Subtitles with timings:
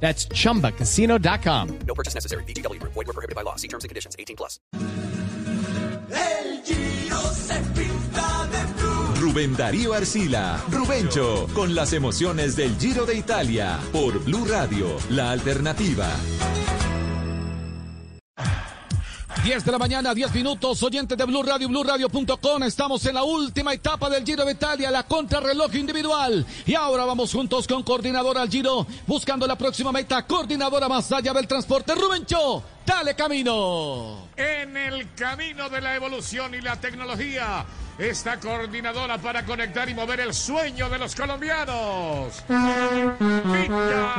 [0.00, 1.78] That's chumbacasino.com.
[1.86, 2.44] No purchase necessary.
[2.44, 2.80] BGW.
[2.82, 3.56] Void were prohibited by law.
[3.56, 4.14] See terms and conditions.
[4.18, 4.60] 18 plus.
[6.10, 9.14] El Giro se pinta de blue.
[9.20, 15.32] Rubén Darío Arcila, Rubencho, con las emociones del Giro de Italia, por Blue Radio, la
[15.32, 16.08] alternativa.
[19.46, 22.64] 10 de la mañana, 10 minutos, oyentes de Blue Radio, BlueRadio.com.
[22.64, 26.44] Estamos en la última etapa del Giro de Italia, la contrarreloj individual.
[26.66, 30.26] Y ahora vamos juntos con coordinadora al Giro, buscando la próxima meta.
[30.26, 32.60] Coordinadora más allá del transporte, Rubencho.
[32.84, 34.26] Dale camino.
[34.36, 37.64] En el camino de la evolución y la tecnología,
[37.98, 42.42] esta coordinadora para conectar y mover el sueño de los colombianos.
[42.48, 44.12] Pinta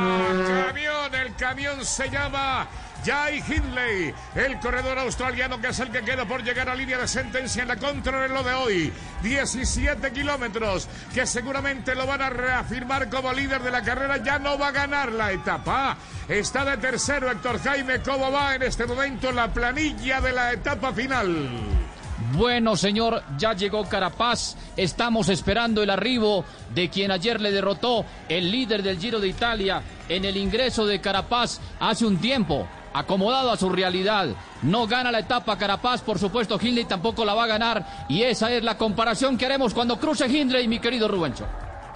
[0.66, 2.66] camión, el camión se llama
[3.04, 7.08] Jai Hindley, el corredor australiano que es el que queda por llegar a línea de
[7.08, 8.92] sentencia en la contrarreloj de hoy.
[9.22, 14.18] 17 kilómetros que seguramente lo van a reafirmar como líder de la carrera.
[14.18, 15.96] Ya no va a ganar la etapa.
[16.28, 18.00] Está de tercero Héctor Jaime.
[18.00, 21.78] ¿Cómo va en este momento la planilla de la etapa final?
[22.32, 24.56] Bueno, señor, ya llegó Carapaz.
[24.76, 29.82] Estamos esperando el arribo de quien ayer le derrotó el líder del Giro de Italia
[30.08, 32.68] en el ingreso de Carapaz hace un tiempo.
[32.92, 34.28] Acomodado a su realidad.
[34.62, 38.06] No gana la etapa Carapaz, por supuesto, Hindley tampoco la va a ganar.
[38.08, 41.46] Y esa es la comparación que haremos cuando cruce Hindley, mi querido Rubencho.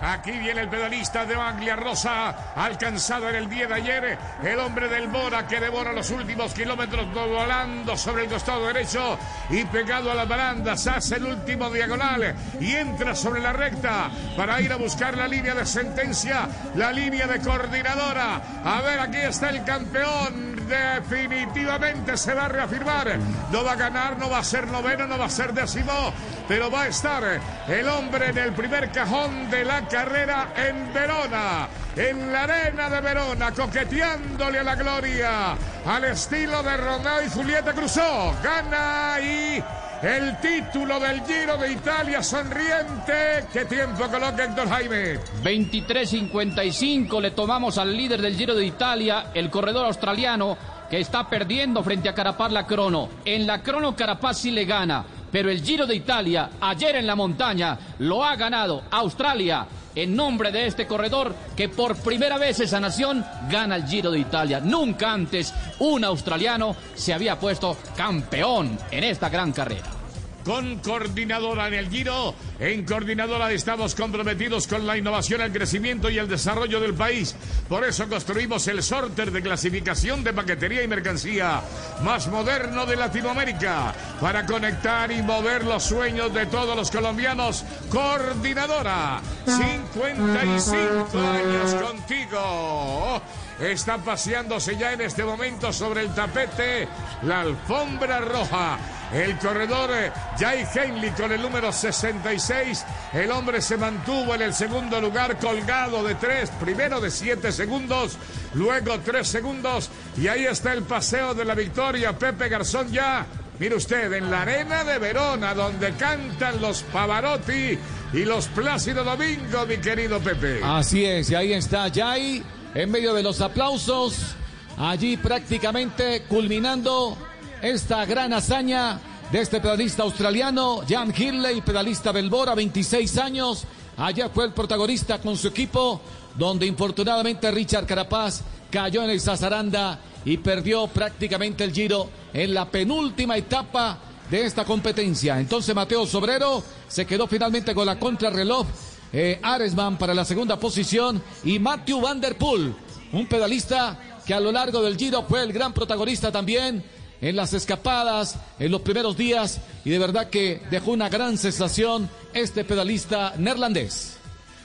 [0.03, 4.89] Aquí viene el pedalista de Anglia Rosa, alcanzado en el día de ayer, el hombre
[4.89, 9.17] del Bora que devora los últimos kilómetros volando sobre el costado derecho
[9.49, 14.61] y pegado a las barandas, hace el último diagonal y entra sobre la recta para
[14.61, 18.43] ir a buscar la línea de sentencia, la línea de coordinadora.
[18.65, 23.19] A ver, aquí está el campeón, definitivamente se va a reafirmar,
[23.51, 26.13] no va a ganar, no va a ser noveno, no va a ser décimo,
[26.49, 27.23] pero va a estar
[27.69, 33.01] el hombre en el primer cajón de la carrera en Verona, en la arena de
[33.01, 35.57] Verona, coqueteándole a la gloria,
[35.87, 38.35] al estilo de Romeo y Julieta Cruzó.
[38.43, 39.63] Gana y
[40.03, 43.47] el título del Giro de Italia sonriente.
[43.53, 45.19] ¿Qué tiempo coloca Héctor Jaime?
[45.45, 50.59] 23.55 le tomamos al líder del Giro de Italia, el corredor australiano,
[50.91, 53.09] que está perdiendo frente a Carapaz la crono.
[53.25, 57.15] En la crono Carapaz sí le gana, pero el Giro de Italia, ayer en la
[57.15, 62.81] montaña, lo ha ganado Australia en nombre de este corredor que por primera vez esa
[62.81, 64.61] nación gana el Giro de Italia.
[64.61, 70.02] Nunca antes un australiano se había puesto campeón en esta gran carrera
[70.45, 72.35] con coordinadora en el Giro.
[72.59, 77.35] En coordinadora estamos comprometidos con la innovación, el crecimiento y el desarrollo del país.
[77.69, 81.61] Por eso construimos el sorter de clasificación de paquetería y mercancía
[82.03, 87.65] más moderno de Latinoamérica para conectar y mover los sueños de todos los colombianos.
[87.91, 93.23] Coordinadora, 55 años contigo.
[93.61, 96.89] Está paseándose ya en este momento sobre el tapete
[97.23, 98.79] la alfombra roja.
[99.13, 102.85] El corredor eh, Jai Heinley con el número 66.
[103.13, 108.17] El hombre se mantuvo en el segundo lugar colgado de tres, primero de siete segundos,
[108.55, 109.91] luego tres segundos.
[110.17, 112.19] Y ahí está el paseo de la victoria.
[112.19, 113.27] Pepe Garzón ya.
[113.59, 117.79] Mire usted, en la arena de Verona, donde cantan los Pavarotti
[118.13, 120.61] y los Plácido Domingo, mi querido Pepe.
[120.65, 122.43] Así es, y ahí está Jai
[122.75, 124.35] en medio de los aplausos.
[124.79, 127.17] Allí prácticamente culminando
[127.63, 129.01] esta gran hazaña
[129.31, 133.65] de este pedalista australiano, Jan Hindley, pedalista Belbora, 26 años.
[133.97, 136.01] Allá fue el protagonista con su equipo,
[136.37, 142.69] donde infortunadamente Richard Carapaz cayó en el Zazaranda y perdió prácticamente el giro en la
[142.69, 143.99] penúltima etapa
[144.29, 145.39] de esta competencia.
[145.39, 148.67] Entonces Mateo Sobrero se quedó finalmente con la contrarreloj.
[149.13, 152.75] Eh, Aresman para la segunda posición y Matthew Van Der Poel,
[153.13, 156.83] un pedalista que a lo largo del giro fue el gran protagonista también
[157.23, 162.11] en las escapadas, en los primeros días, y de verdad que dejó una gran sensación
[162.35, 164.19] este pedalista neerlandés.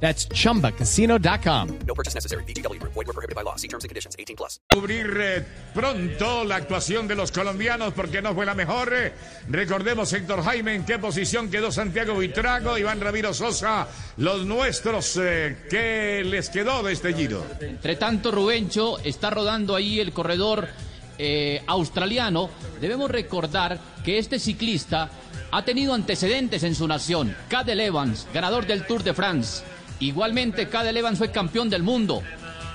[0.00, 1.68] That's chumbacasino.com.
[1.86, 2.42] No purchase necessary.
[2.44, 2.94] VGW Group.
[2.94, 3.56] Void were prohibited by law.
[3.56, 4.16] See terms and conditions.
[4.18, 4.58] 18 plus.
[4.72, 5.44] Cubrir eh,
[5.74, 8.92] pronto la actuación de los colombianos porque no fue la mejor.
[8.94, 9.12] Eh,
[9.48, 15.56] Recordemos, Héctor Jaime, en qué posición quedó Santiago Buitrago, Iván Ramiro Sosa, los nuestros, eh,
[15.68, 17.44] ¿qué les quedó de este giro?
[17.60, 20.68] Entre tanto, Rubencho está rodando ahí el corredor
[21.18, 22.48] eh, australiano.
[22.80, 25.10] Debemos recordar que este ciclista
[25.50, 27.36] ha tenido antecedentes en su nación.
[27.48, 29.64] Cadel Evans, ganador del Tour de France.
[30.00, 32.22] Igualmente, Cadel Evans fue campeón del mundo.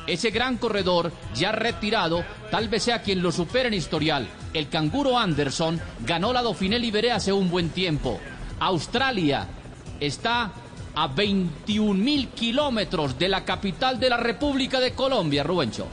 [0.08, 4.28] Ese gran corredor, ya retirado, tal vez sea quien lo supere en historial.
[4.54, 8.20] El canguro Anderson ganó la Dauphiné Libéré hace un buen tiempo.
[8.60, 9.48] Australia
[10.00, 10.52] está
[10.96, 15.88] a 21 mil kilómetros de la capital de la República de Colombia, Rubencho.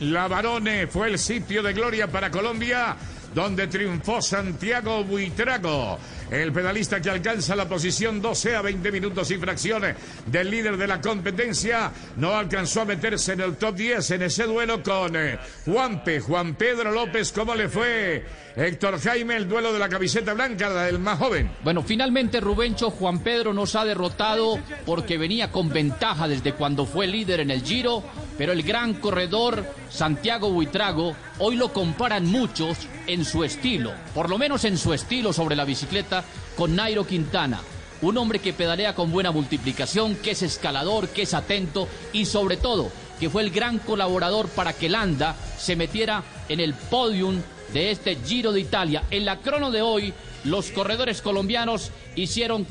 [0.00, 2.96] La Barone fue el sitio de gloria para Colombia,
[3.34, 5.98] donde triunfó Santiago Buitrago,
[6.30, 10.86] el pedalista que alcanza la posición 12 a 20 minutos y fracciones del líder de
[10.86, 11.92] la competencia.
[12.16, 16.54] No alcanzó a meterse en el top 10 en ese duelo con eh, Juanpe, Juan
[16.54, 17.32] Pedro López.
[17.32, 18.24] ¿Cómo le fue
[18.56, 21.50] Héctor Jaime el duelo de la camiseta blanca, la del más joven?
[21.62, 27.06] Bueno, finalmente Rubencho Juan Pedro nos ha derrotado porque venía con ventaja desde cuando fue
[27.06, 28.02] líder en el Giro,
[28.38, 34.38] pero el gran corredor Santiago Buitrago hoy lo comparan muchos en su estilo, por lo
[34.38, 36.13] menos en su estilo sobre la bicicleta
[36.56, 37.60] con Nairo Quintana.
[38.02, 42.58] Un hombre que pedalea con buena multiplicación, que es escalador, que es atento y sobre
[42.58, 47.40] todo que fue el gran colaborador para que Landa se metiera en el podium
[47.72, 49.04] de este Giro de Italia.
[49.10, 50.12] En la crono de hoy,
[50.44, 52.66] los corredores colombianos hicieron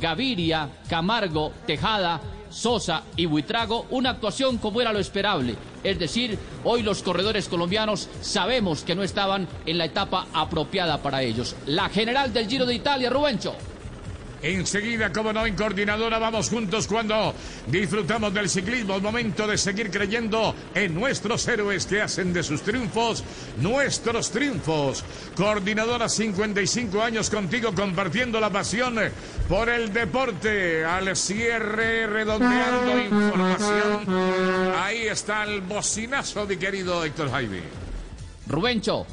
[0.00, 2.20] Gaviria, Camargo, Tejada,
[2.54, 5.56] Sosa y Buitrago una actuación como era lo esperable.
[5.82, 11.22] Es decir, hoy los corredores colombianos sabemos que no estaban en la etapa apropiada para
[11.22, 11.56] ellos.
[11.66, 13.54] La general del Giro de Italia, Rubencho.
[14.44, 17.34] Enseguida, como no, en coordinadora, vamos juntos cuando
[17.66, 19.00] disfrutamos del ciclismo.
[19.00, 23.24] Momento de seguir creyendo en nuestros héroes que hacen de sus triunfos
[23.56, 25.02] nuestros triunfos.
[25.34, 28.96] Coordinadora, 55 años contigo, compartiendo la pasión
[29.48, 30.84] por el deporte.
[30.84, 34.74] Al cierre, redondeando información.
[34.76, 37.62] Ahí está el bocinazo, mi querido Héctor Jaime.
[38.46, 39.06] Rubencho,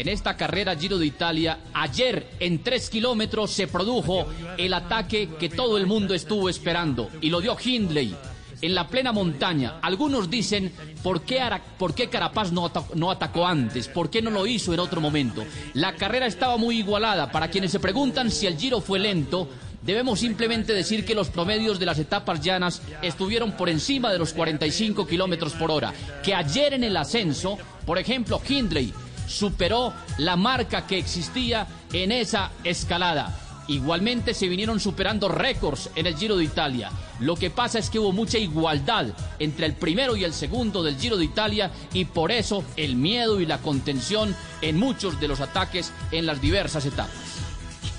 [0.00, 5.48] en esta carrera Giro de Italia, ayer en tres kilómetros se produjo el ataque que
[5.48, 8.14] todo el mundo estuvo esperando y lo dio Hindley
[8.60, 9.80] en la plena montaña.
[9.82, 10.72] Algunos dicen,
[11.02, 11.40] ¿por qué,
[11.78, 13.88] por qué Carapaz no, no atacó antes?
[13.88, 15.44] ¿Por qué no lo hizo en otro momento?
[15.74, 17.32] La carrera estaba muy igualada.
[17.32, 19.48] Para quienes se preguntan si el Giro fue lento,
[19.82, 24.32] debemos simplemente decir que los promedios de las etapas llanas estuvieron por encima de los
[24.32, 25.92] 45 kilómetros por hora.
[26.22, 28.92] Que ayer en el ascenso, por ejemplo, Hindley
[29.28, 33.36] superó la marca que existía en esa escalada.
[33.68, 36.90] Igualmente se vinieron superando récords en el Giro de Italia.
[37.20, 39.08] Lo que pasa es que hubo mucha igualdad
[39.38, 43.40] entre el primero y el segundo del Giro de Italia y por eso el miedo
[43.40, 47.47] y la contención en muchos de los ataques en las diversas etapas.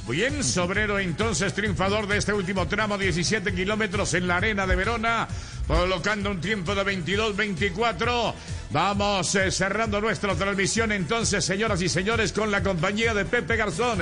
[0.09, 5.27] Bien, Sobrero entonces triunfador de este último tramo, 17 kilómetros en la arena de Verona,
[5.67, 8.33] colocando un tiempo de 22-24.
[8.71, 13.99] Vamos eh, cerrando nuestra transmisión entonces, señoras y señores, con la compañía de Pepe Garzón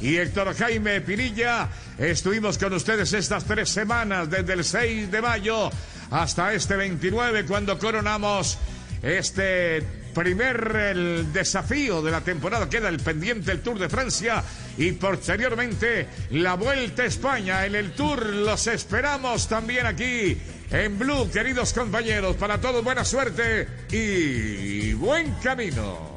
[0.00, 1.68] y Héctor Jaime Pirilla.
[1.98, 5.68] Estuvimos con ustedes estas tres semanas, desde el 6 de mayo
[6.12, 8.56] hasta este 29, cuando coronamos
[9.02, 14.42] este primer desafío de la temporada queda el pendiente el Tour de Francia
[14.76, 20.36] y posteriormente la Vuelta a España en el Tour los esperamos también aquí
[20.70, 26.10] en Blue queridos compañeros para todos buena suerte y buen camino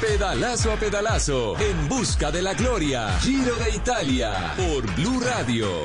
[0.00, 3.18] Pedalazo a pedalazo, en busca de la gloria.
[3.20, 5.84] Giro de Italia, por Blue Radio.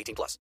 [0.00, 0.38] 18 plus.